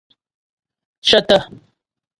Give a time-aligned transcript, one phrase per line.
[1.07, 1.39] Cə̀tə̀.